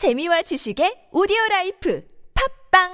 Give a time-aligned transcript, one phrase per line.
[0.00, 2.00] 재미와 지식의 오디오 life
[2.70, 2.88] 팟빵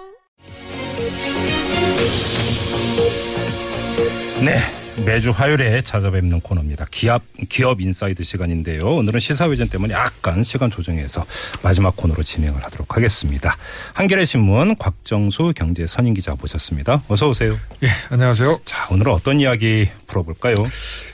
[4.45, 4.59] 네.
[5.05, 6.87] 매주 화요일에 찾아뵙는 코너입니다.
[6.91, 8.97] 기업, 기업 inside 시간인데요.
[8.97, 11.25] 오늘은 시사회전 때문에 약간 시간 조정해서
[11.63, 13.57] 마지막 코너로 진행을 하도록 하겠습니다.
[13.95, 17.05] 한겨레 신문 곽정수 경제 선임 기자 모셨습니다.
[17.07, 17.57] 어서 오세요.
[17.85, 18.63] 예, 안녕하세요.
[18.65, 20.57] 자, 오늘은 어떤 이야기 풀어볼까요?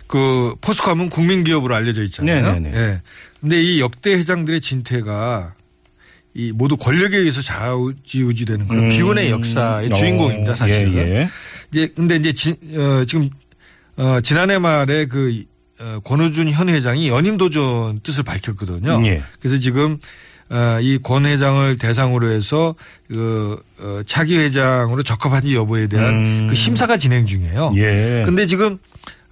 [0.06, 2.52] 그 포스코 하면 국민기업으로 알려져 있잖아요.
[2.52, 2.79] 네네네.
[2.79, 3.02] 예.
[3.43, 5.52] 근데 이 역대 회장들의 진퇴가
[6.35, 8.89] 이 모두 권력에 의해서 좌우지우지되는 그런 음.
[8.89, 10.95] 비운의 역사의 어, 주인공입니다, 사실은.
[10.95, 11.29] 예, 예.
[11.71, 13.29] 이제 근데 이제 지, 어, 지금
[13.96, 15.45] 어, 지난해 말에 그
[15.79, 19.04] 어, 권호준 현 회장이 연임 도전 뜻을 밝혔거든요.
[19.07, 19.23] 예.
[19.40, 19.99] 그래서 지금
[20.49, 22.75] 어, 이권 회장을 대상으로 해서
[23.12, 26.46] 그 어, 차기 회장으로 적합한지 여부에 대한 음.
[26.49, 27.73] 그 심사가 진행 중이에요.
[27.76, 28.23] 예.
[28.25, 28.79] 근데 지금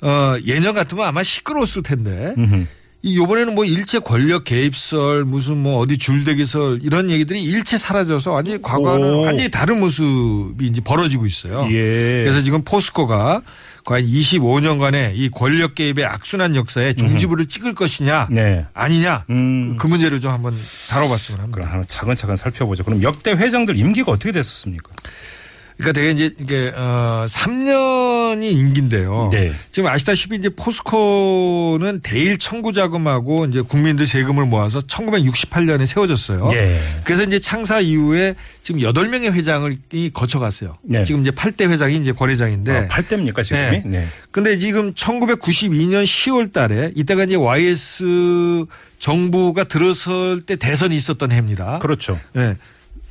[0.02, 2.64] 어 예년 같으면 아마 시끄러웠을 텐데 음흠.
[3.02, 8.60] 이 요번에는 뭐 일체 권력 개입설 무슨 뭐 어디 줄대기설 이런 얘기들이 일체 사라져서 완전히
[8.60, 9.20] 과거와는 오.
[9.22, 11.66] 완전히 다른 모습이 이제 벌어지고 있어요.
[11.70, 12.22] 예.
[12.24, 13.40] 그래서 지금 포스코가
[13.86, 18.66] 과연 25년간의 이 권력 개입의 악순환 역사에 종지부를 찍을 것이냐 네.
[18.74, 19.76] 아니냐 음.
[19.78, 20.54] 그 문제를 좀 한번
[20.90, 21.56] 다뤄봤으면 합니다.
[21.56, 22.84] 그럼 하나 차근차근 살펴보죠.
[22.84, 24.90] 그럼 역대 회장들 임기가 어떻게 됐었습니까?
[25.80, 29.30] 그러니까 되게 이제 이게 어 3년이 임기인데요.
[29.32, 29.52] 네.
[29.70, 36.50] 지금 아시다시피 이제 포스코는 대일 청구 자금하고 이제 국민들 세금을 모아서 1968년에 세워졌어요.
[36.52, 36.78] 예.
[37.04, 40.76] 그래서 이제 창사 이후에 지금 8명의 회장을 이 거쳐갔어요.
[40.82, 41.04] 네.
[41.04, 42.72] 지금 이제 8대 회장이 이제 권 회장인데.
[42.72, 43.70] 아, 8대입니까, 지금이?
[43.70, 43.82] 네.
[43.86, 44.06] 네.
[44.30, 48.66] 근데 지금 1992년 10월 달에 이때가 이제 YS
[48.98, 51.78] 정부가 들어설 때 대선이 있었던 해입니다.
[51.78, 52.20] 그렇죠.
[52.34, 52.54] 네.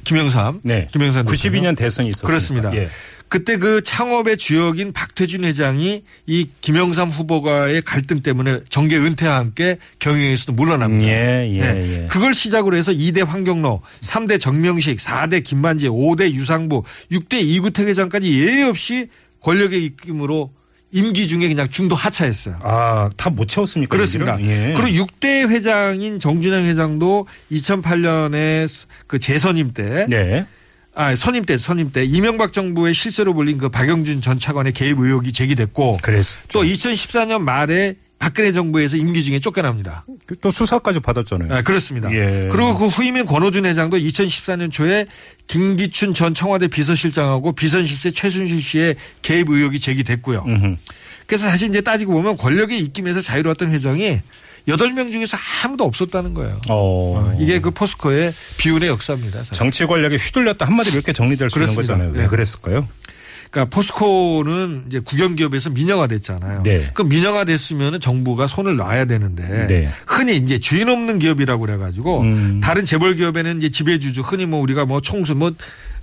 [0.10, 0.62] 김영삼.
[0.64, 0.88] 네.
[0.92, 1.26] 김영삼.
[1.26, 1.74] 대통령.
[1.74, 2.28] 92년 대선이 있었습니다.
[2.28, 2.76] 그렇습니다.
[2.76, 2.90] 예.
[3.28, 10.54] 그때 그 창업의 주역인 박태준 회장이 이 김영삼 후보가의 갈등 때문에 정계 은퇴와 함께 경영에서도
[10.54, 11.08] 물러납니다.
[11.08, 12.04] 예, 예, 네.
[12.04, 12.08] 예.
[12.08, 18.64] 그걸 시작으로 해서 2대 황경로, 3대 정명식, 4대 김만지, 5대 유상부, 6대 이구택 회장까지 예의
[18.64, 19.10] 없이
[19.42, 20.52] 권력의 입김으로
[20.92, 22.58] 임기 중에 그냥 중도 하차했어요.
[22.64, 23.96] 아, 다 못 채웠습니까?
[23.96, 24.42] 그렇습니다.
[24.42, 24.74] 예.
[24.76, 28.68] 그리고 6대 회장인 정준영 회장도 2008년에
[29.08, 30.46] 그 재선임 때 네.
[30.96, 35.32] 아, 선임 때, 선임 때 이명박 정부의 실세로 불린 그 박영준 전 차관의 개입 의혹이
[35.32, 36.40] 제기됐고 그랬어.
[36.52, 40.06] 또 2014년 말에 박근혜 정부에서 임기 중에 쫓겨납니다.
[40.42, 41.54] 또 수사까지 받았잖아요.
[41.54, 42.12] 아, 그렇습니다.
[42.14, 42.50] 예.
[42.52, 45.06] 그리고 그 후임인 권호준 회장도 2014년 초에
[45.48, 50.44] 김기춘 전 청와대 비서실장하고 비선실세 최순실 씨의 개입 의혹이 제기됐고요.
[50.46, 50.76] 음흠.
[51.28, 54.20] 그래서 사실 이제 따지고 보면 권력의 입김에서 자유로웠던 회장이
[54.68, 56.60] 8명 중에서 아무도 없었다는 거예요.
[56.70, 57.38] 어.
[57.40, 59.40] 이게 그 포스코의 비운의 역사입니다.
[59.40, 59.54] 사실.
[59.54, 61.94] 정치 권력에 휘둘렸다 한마디로 이렇게 정리될 수 그렇습니다.
[61.94, 62.18] 있는 거잖아요.
[62.18, 62.30] 왜 네.
[62.30, 62.88] 그랬을까요?
[63.50, 66.62] 그러니까 포스코는 이제 국영기업에서 민영화 됐잖아요.
[66.64, 66.90] 네.
[66.94, 69.90] 그럼 민영화 됐으면 정부가 손을 놔야 되는데 네.
[70.06, 72.60] 흔히 이제 주인 없는 기업이라고 그래가지고 음.
[72.62, 75.50] 다른 재벌 기업에는 이제 지배주주 흔히 뭐 우리가 뭐 총수 뭐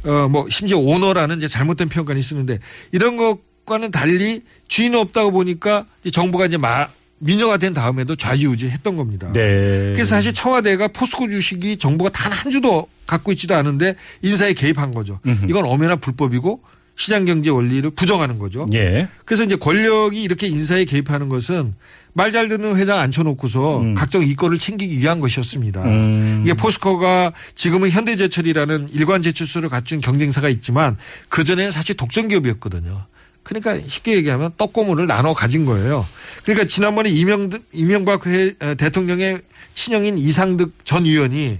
[0.04, 2.58] 어 뭐 심지어 오너라는 이제 잘못된 표현까지 쓰는데
[2.92, 6.86] 이런 것과는 달리 주인 없다고 보니까 이제 정부가 이제 마
[7.18, 9.32] 민영화된 다음에도 좌지우지했던 겁니다.
[9.32, 9.92] 네.
[9.94, 15.18] 그래서 사실 청와대가 포스코 주식이 정부가 단 한 주도 갖고 있지도 않은데 인사에 개입한 거죠.
[15.26, 15.46] 음흠.
[15.48, 16.60] 이건 엄연한 불법이고
[16.96, 18.66] 시장 경제 원리를 부정하는 거죠.
[18.74, 19.08] 예.
[19.24, 21.74] 그래서 이제 권력이 이렇게 인사에 개입하는 것은
[22.16, 23.94] 말 잘 듣는 회장 앉혀놓고서 음.
[23.94, 25.84] 각종 이권을 챙기기 위한 것이었습니다.
[25.84, 26.40] 음.
[26.44, 30.96] 이게 포스코가 지금은 현대제철이라는 일관 제출서를 갖춘 경쟁사가 있지만
[31.28, 33.04] 그 전에는 사실 독점 기업이었거든요.
[33.42, 36.06] 그러니까 쉽게 얘기하면 떡고물을 나눠 가진 거예요.
[36.42, 39.42] 그러니까 지난번에 이명, 이명박 회, 에, 대통령의
[39.74, 41.58] 친형인 이상득 전 의원이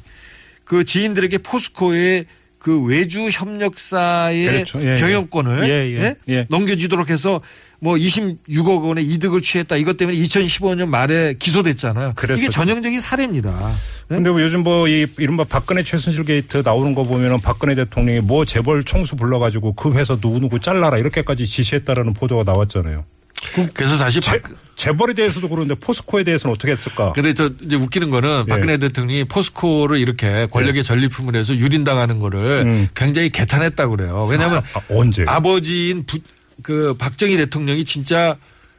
[0.64, 2.26] 그 지인들에게 포스코의
[2.66, 4.80] 그 외주 협력사의 그렇죠.
[4.82, 4.96] 예, 예.
[4.96, 6.02] 경영권을 예, 예.
[6.02, 6.16] 예?
[6.28, 6.46] 예.
[6.50, 7.40] 넘겨주도록 해서
[7.78, 9.76] 뭐 26억 원의 이득을 취했다.
[9.76, 12.14] 이것 때문에 2015년 말에 기소됐잖아요.
[12.16, 12.42] 그랬었죠.
[12.42, 13.50] 이게 전형적인 사례입니다.
[14.10, 14.14] 예?
[14.16, 18.44] 근데 뭐 요즘 뭐 이 이른바 박근혜 최순실 게이트 나오는 거 보면은 박근혜 대통령이 뭐
[18.44, 23.04] 재벌 총수 불러가지고 그 회사 누구누구 잘라라 이렇게까지 지시했다라는 보도가 나왔잖아요.
[23.74, 27.12] 그래서 사실 재, 박, 재벌에 대해서도 그런데 포스코에 대해서는 어떻게 했을까?
[27.12, 28.50] 근데 저 이제 웃기는 거는 예.
[28.50, 32.88] 박근혜 대통령이 포스코를 이렇게 권력의 전리품을 해서 유린당하는 거를 음.
[32.94, 34.26] 굉장히 개탄했다고 그래요.
[34.30, 35.24] 왜냐하면 아, 언제?
[35.26, 36.18] 아버지인 부,
[36.62, 38.36] 그 박정희 대통령이 진짜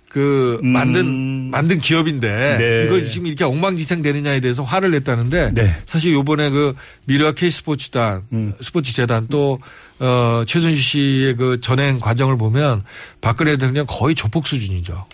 [0.09, 0.69] 그 음.
[0.69, 2.85] 만든 만든 기업인데 네.
[2.85, 5.77] 이걸 지금 이렇게 엉망진창 되느냐에 대해서 화를 냈다는데 네.
[5.85, 6.75] 사실 요번에 그
[7.05, 8.53] 미래와 K 스포츠단 음.
[8.61, 9.59] 스포츠 재단 또
[9.99, 12.83] 어, 최순실 씨의 그 전행 과정을 보면
[13.21, 15.05] 박근혜 대통령 거의 조폭 수준이죠.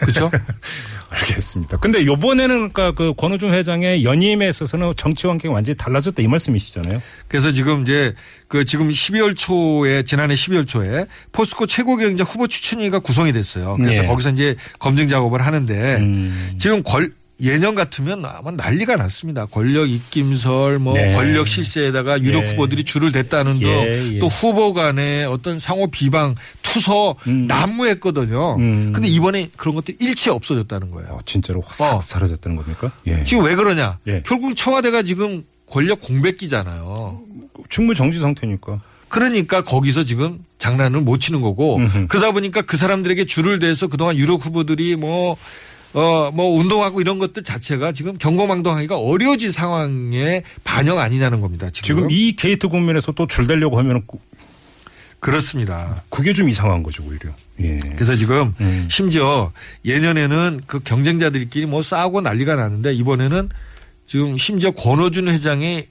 [0.00, 0.30] 그렇죠?
[1.10, 1.78] 알겠습니다.
[1.78, 7.00] 근데 요번에는 그러니까 그 권호중 회장의 연임에 있어서는 정치 환경이 완전히 달라졌다 이 말씀이시잖아요.
[7.26, 8.14] 그래서 지금 이제
[8.46, 13.76] 그 지금 12월 초에 지난해 12월 초에 포스코 최고 경영자 후보 추천위가 구성이 됐어요.
[13.78, 14.08] 그래서 네.
[14.08, 16.54] 거기서 이제 검증 작업을 하는데 음.
[16.58, 19.46] 지금 권, 예년 같으면 아마 난리가 났습니다.
[19.46, 21.12] 권력 입김설, 뭐 네.
[21.12, 22.48] 권력 실세에다가 유력 예.
[22.48, 24.18] 후보들이 줄을 댔다는 등 예, 예.
[24.18, 28.56] 또 후보 간의 어떤 상호 비방, 투서 난무했거든요.
[28.56, 28.92] 음.
[28.92, 31.10] 근데 이번에 그런 것들이 일체 없어졌다는 거예요.
[31.12, 32.00] 어, 진짜로 싹 어.
[32.00, 32.90] 사라졌다는 겁니까?
[33.06, 33.22] 예.
[33.22, 33.98] 지금 왜 그러냐?
[34.08, 34.22] 예.
[34.26, 37.20] 결국 청와대가 지금 권력 공백기잖아요.
[37.68, 38.80] 충무 정지 상태니까.
[39.08, 42.06] 그러니까 거기서 지금 장난을 못 치는 거고 음흠.
[42.08, 45.36] 그러다 보니까 그 사람들에게 줄을 대서 그동안 유력 후보들이 뭐
[45.94, 51.70] 어, 뭐, 운동하고 이런 것들 자체가 지금 경거망동하기가 어려워진 상황의 반영 아니냐는 겁니다.
[51.70, 51.86] 지금.
[51.86, 54.02] 지금 이 게이트 국면에서 또 줄대려고 하면
[55.20, 56.02] 그렇습니다.
[56.10, 57.30] 그게 좀 이상한 거죠, 오히려.
[57.60, 57.78] 예.
[57.94, 58.86] 그래서 지금 음.
[58.88, 59.52] 심지어
[59.84, 63.48] 예년에는 그 경쟁자들끼리 뭐 싸우고 난리가 나는데 이번에는
[64.06, 65.88] 지금 심지어 권오준 회장이 에,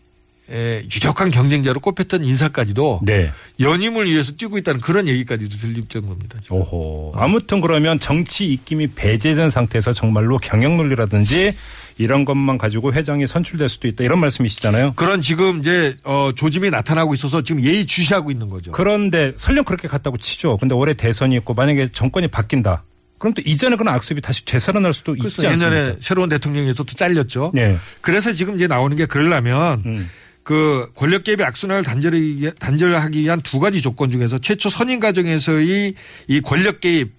[0.49, 3.31] 유력한 경쟁자로 꼽혔던 인사까지도 네.
[3.59, 6.39] 연임을 위해서 뛰고 있다는 그런 얘기까지도 들릴 정도입니다.
[6.41, 6.57] 지금.
[6.57, 7.13] 오호.
[7.15, 11.55] 아무튼 그러면 정치 입김이 배제된 상태에서 정말로 경영 논리라든지
[11.97, 14.93] 이런 것만 가지고 회장이 선출될 수도 있다 이런 말씀이시잖아요.
[14.95, 18.71] 그런 지금 이제 어, 조짐이 나타나고 있어서 지금 예의 주시하고 있는 거죠.
[18.71, 20.57] 그런데 설령 그렇게 갔다고 치죠.
[20.57, 22.83] 근데 올해 대선이 있고 만약에 정권이 바뀐다.
[23.17, 25.51] 그럼 또 이전에 그런 악습이 다시 되살아날 수도 있지 않습니까?
[25.51, 27.49] 예전에 새로운 대통령에서 또 잘렸죠.
[27.53, 27.77] 네.
[28.01, 30.09] 그래서 지금 이제 나오는 게 그러려면 음.
[30.47, 35.93] 그 권력 개입의 악순환을 단절하기, 단절하기 위한 두 가지 조건 중에서 최초 선임 과정에서의
[36.29, 37.11] 이 권력 개입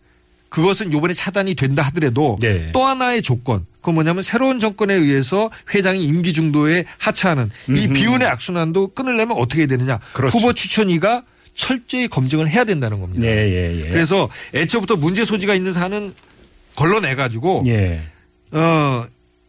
[0.48, 2.70] 그것은 요번에 차단이 된다 하더라도 네.
[2.72, 7.92] 또 하나의 조건 그건 뭐냐면 새로운 정권에 의해서 회장이 임기 중도에 하차하는 이 음흠.
[7.92, 10.38] 비운의 악순환도 끊으려면 어떻게 해야 되느냐 그렇죠.
[10.38, 13.26] 후보 추천위가 철저히 검증을 해야 된다는 겁니다.
[13.26, 13.90] 예, 예, 예.
[13.90, 16.14] 그래서 애초부터 문제 소지가 있는 사안은
[16.76, 18.00] 걸러내 가지고 예.
[18.52, 19.04] 어,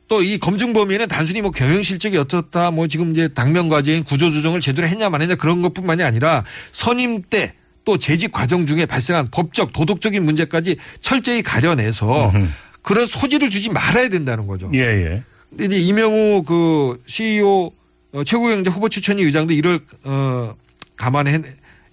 [0.09, 4.29] 또 이 검증 범위에는 단순히 뭐 경영 실적이 어떻다 뭐 지금 이제 당면 과제인 구조
[4.31, 7.53] 조정을 제대로 했냐 마느냐 그런 것뿐만이 아니라 선임 때
[7.89, 12.47] 또 재직 과정 중에 발생한 법적 도덕적인 문제까지 철저히 가려내서 음흠.
[12.83, 14.69] 그런 소지를 주지 말아야 된다는 거죠.
[14.75, 15.23] 예, 예.
[15.49, 17.71] 근데 이제 이명우 그 CEO
[18.11, 20.55] 어, 최고경제 후보 추천위 의장도 이를 어
[20.97, 21.41] 감안해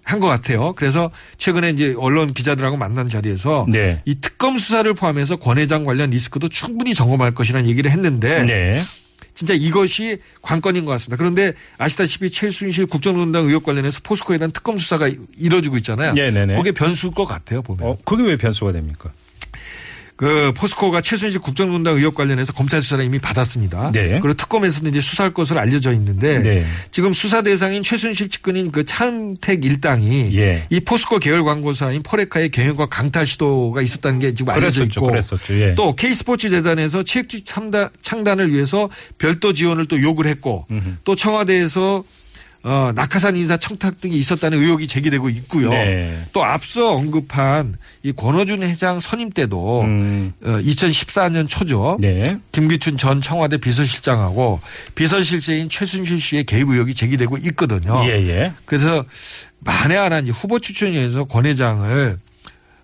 [0.06, 0.72] 한 것 같아요.
[0.76, 4.00] 그래서 최근에 이제 언론 기자들하고 만난 자리에서 네.
[4.04, 8.82] 이 특검 수사를 포함해서 권 회장 관련 리스크도 충분히 점검할 것이라는 얘기를 했는데 네.
[9.34, 11.16] 진짜 이것이 관건인 것 같습니다.
[11.18, 16.12] 그런데 아시다시피 최순실 국정농단 의혹 관련해서 포스코에 대한 특검 수사가 이루어지고 있잖아요.
[16.14, 16.54] 네네네.
[16.56, 17.60] 그게 변수일 것 같아요.
[17.62, 17.86] 보면.
[17.86, 19.10] 어, 그게 왜 변수가 됩니까?
[20.16, 23.92] 그 포스코가 최순실 국정농단 의혹 관련해서 검찰 수사를 이미 받았습니다.
[23.92, 24.18] 네.
[24.20, 26.66] 그리고 특검에서는 이제 수사할 것으로 알려져 있는데 네.
[26.90, 30.66] 지금 수사 대상인 최순실 측근인 그 차은택 일당이 예.
[30.70, 35.54] 이 포스코 계열 광고사인 포레카의 경영과 강탈 시도가 있었다는 게 지금 알려져 그랬었죠, 있고 그랬었죠.
[35.60, 35.74] 예.
[35.74, 40.66] 또 K스포츠 재단에서 창단, 창단을 위해서 별도 지원을 또 요구를 했고
[41.04, 42.04] 또 청와대에서
[42.66, 45.70] 어, 낙하산 인사 청탁 등이 있었다는 의혹이 제기되고 있고요.
[45.70, 46.20] 네.
[46.32, 50.32] 또 앞서 언급한 이 권호준 회장 선임 때도 음.
[50.42, 51.96] 어, 2014년 초죠.
[52.00, 52.38] 네.
[52.50, 54.60] 김기춘 전 청와대 비서실장하고
[54.96, 58.02] 비서실세인 최순실 씨의 개입 의혹이 제기되고 있거든요.
[58.04, 58.52] 예, 예.
[58.64, 59.04] 그래서
[59.60, 62.18] 만에 하나 이제 후보 추천위에서 권 회장을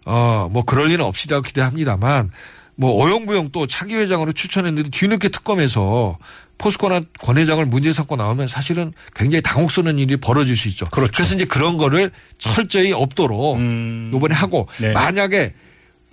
[0.04, 2.30] 어 뭐 그럴 일은 없이라고 기대합니다만
[2.76, 6.18] 뭐 어영부영 또 차기 회장으로 추천했는데 뒤늦게 특검에서
[6.62, 10.84] 포스코나 권 회장을 문제 삼고 나오면 사실은 굉장히 당혹스러운 일이 벌어질 수 있죠.
[10.86, 11.20] 그렇죠.
[11.20, 14.10] 래서 이제 그런 거를 철저히 없도록 음.
[14.14, 14.92] 요번에 하고 네.
[14.92, 15.54] 만약에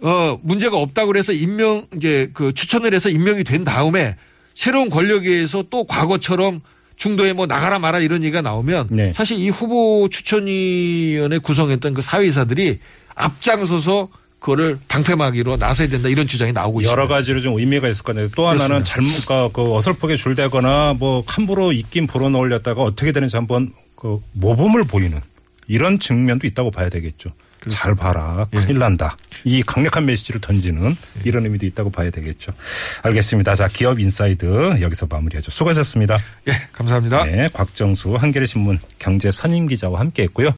[0.01, 4.16] 어 문제가 없다고 그래서 임명 이제 그 추천을 해서 임명이 된 다음에
[4.56, 6.62] 새로운 권력에 의해서 또 과거처럼
[6.95, 9.13] 중도에 뭐 나가라 마라 이런 얘기가 나오면 네.
[9.13, 12.80] 사실 이 후보 추천위원회 구성했던 그 사회이사들이
[13.14, 14.09] 앞장서서
[14.40, 16.92] 그거를 방패막이로 나서야 된다 이런 주장이 나오고 있습니다.
[16.92, 21.24] 여러 가지로 좀 의미가 있을 것 같은데 또 하나는 잘못 그, 그 어설프게 줄대거나 뭐
[21.28, 25.19] 함부로 입김 불어넣으려다가 어떻게 되는지 한번 그 모범을 보이는
[25.68, 27.31] 이런 측면도 있다고 봐야 되겠죠.
[27.68, 28.48] 잘 봐라.
[28.54, 28.58] 예.
[28.58, 29.18] 큰일 난다.
[29.44, 32.54] 이 강력한 메시지를 던지는 이런 의미도 있다고 봐야 되겠죠.
[33.04, 33.56] 알겠습니다.
[33.56, 35.52] 자, 기업 inside 여기서 마무리하죠.
[35.52, 36.18] 수고하셨습니다.
[36.48, 37.26] 예, 감사합니다.
[37.26, 40.48] 네, 곽정수 한겨레 신문 경제 선임 기자와 함께 했고요.